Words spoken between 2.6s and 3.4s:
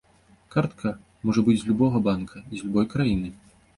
з любой краіны.